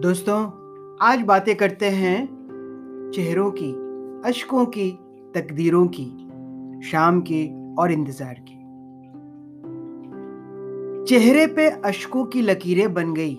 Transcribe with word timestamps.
दोस्तों, 0.00 0.44
आज 1.02 1.22
बातें 1.22 1.56
करते 1.56 1.86
हैं 1.86 2.28
चेहरों 3.14 3.50
की, 3.50 3.70
अशकों 4.28 4.66
की, 4.66 4.90
तकदीरों 5.34 5.86
की, 5.86 6.06
शाम 6.90 7.20
की 7.20 7.74
और 7.74 7.92
इंतज़ार 7.92 8.34
की। 8.34 8.54
चेहरे 11.04 11.46
पे 11.46 11.68
अशकों 11.68 12.24
की 12.24 12.42
लकीरें 12.42 12.94
बन 12.94 13.14
गई। 13.14 13.34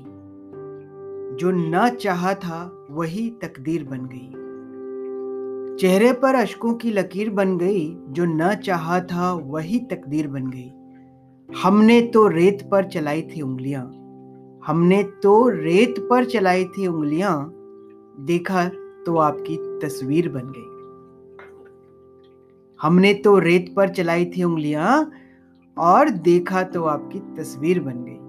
जो 1.37 1.51
ना 1.51 1.89
चाहा 1.89 2.33
था, 2.33 2.87
वही 2.91 3.29
तकदीर 3.29 3.83
बन 3.83 4.05
गई। 4.13 4.29
चेहरे 5.77 6.13
पर 6.13 6.35
अशकों 6.35 6.73
की 6.73 6.91
लकीर 6.91 7.29
बन 7.29 7.57
गई, 7.57 7.97
जो 8.09 8.25
ना 8.25 8.53
चाहा 8.53 8.99
था, 8.99 9.33
वही 9.33 9.79
तकदीर 9.79 10.27
बन 10.27 10.49
गई। 10.49 10.71
हमने 11.61 12.01
तो 12.01 12.27
रेत 12.27 12.69
पर 12.71 12.85
चलाई 12.85 13.21
थी 13.21 13.41
उंगलियाँ। 13.41 14.00
हमने 14.63 15.03
तो 15.03 15.47
रेत 15.49 15.95
पर 16.09 16.25
चलाई 16.25 16.65
थी 16.65 16.87
उंगलियाँ, 16.87 17.53
देखा 18.25 18.67
तो 19.05 19.15
आपकी 19.17 19.55
तस्वीर 19.79 20.29
बन 20.29 20.51
गई। 20.55 20.69
हमने 22.79 23.13
तो 23.13 23.37
रेत 23.39 23.73
पर 23.75 23.89
चलाई 23.89 24.25
थी 24.25 24.43
उंगलियाँ, 24.43 25.11
और 25.77 26.09
देखा 26.09 26.63
तो 26.63 26.83
आपकी 26.83 27.19
तस्वीर 27.37 27.79
बन 27.79 28.03
गई। 28.07 28.19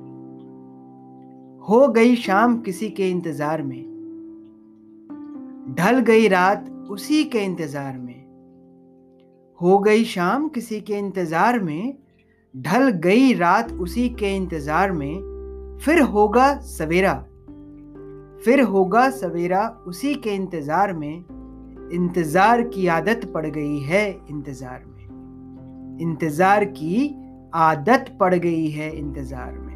हो 1.69 1.89
गई 1.89 2.17
शाम 2.17 2.57
किसी 2.61 2.89
के 2.91 3.11
इंतज़ार 3.11 3.63
में। 3.63 3.83
ढल 5.79 6.01
गई 6.01 6.29
रात 6.29 6.71
उसी 6.91 7.25
के 7.25 7.39
इंतज़ार 7.39 7.99
में। 7.99 8.21
हो 9.61 9.79
गई 9.79 10.05
शाम 10.05 10.49
किसी 10.49 10.81
के 10.81 10.95
इंतज़ार 10.95 11.59
में। 11.61 11.95
ढल 12.55 12.91
गई 12.91 13.33
रात 13.33 13.73
उसी 13.73 14.09
के 14.09 14.35
इंतज़ार 14.37 14.93
में। 14.93 15.32
फिर 15.85 16.01
होगा 16.01 16.55
सवेरा। 16.61 17.15
फिर 18.45 18.61
होगा 18.61 19.09
सवेरा 19.11 19.67
उसी 19.87 20.15
के 20.15 20.31
इंतज़ार 20.31 20.93
में। 20.93 21.25
इंतज़ार 21.93 22.63
की 22.63 22.87
आदत 22.87 23.25
पड़ 23.35 23.47
गई 23.47 23.79
है 23.79 24.05
इंतज़ार 24.31 24.85
में। 24.87 26.01
इंतज़ार 26.03 26.65
की 26.65 27.15
आदत 27.55 28.17
पड़ 28.21 28.35
गई 28.35 28.69
है 28.71 28.91
इंतज़ार 28.97 29.53
में। 29.53 29.73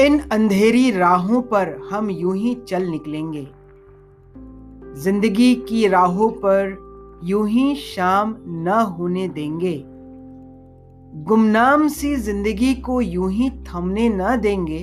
इन 0.00 0.18
अंधेरी 0.32 0.90
राहों 0.90 1.42
पर 1.42 1.78
हम 1.90 2.10
यूँ 2.10 2.36
ही 2.36 2.54
चल 2.68 2.86
निकलेंगे। 2.86 3.46
ज़िंदगी 5.02 5.54
की 5.54 5.86
राहों 5.88 6.30
पर 6.44 7.20
यूँ 7.24 7.48
ही 7.48 7.74
शाम 7.74 8.36
न 8.46 8.86
होने 8.98 9.28
देंगे। 9.28 9.74
गुमनाम 11.14 11.86
सी 11.88 12.14
ज़िंदगी 12.16 12.74
को 12.74 13.00
यूँ 13.00 13.30
ही 13.32 13.48
थमने 13.66 14.08
न 14.08 14.36
देंगे, 14.36 14.78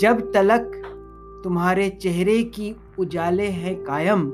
जब 0.00 0.20
तलक 0.34 0.70
तुम्हारे 1.44 1.88
चेहरे 1.90 2.42
की 2.42 2.74
उजाले 2.98 3.46
हैं 3.48 3.74
कायम। 3.84 4.24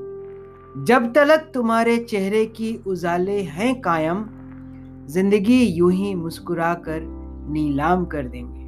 जब 0.85 1.13
तलक 1.13 1.51
तुम्हारे 1.55 1.97
चेहरे 2.05 2.45
की 2.47 2.75
उजाले 2.87 3.41
हैं 3.43 3.75
कायम, 3.81 4.25
ज़िंदगी 5.07 5.63
यूँ 5.67 5.93
ही 5.93 6.15
मुस्कुरा 6.15 6.73
कर 6.75 7.01
नीलाम 7.53 8.05
कर 8.05 8.29
देंगे। 8.29 8.60